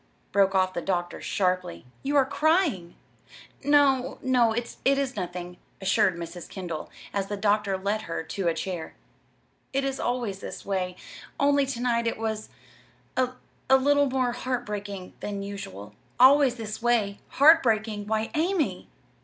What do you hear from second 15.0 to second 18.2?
than usual." "'Always this way'! 'Heart breaking'!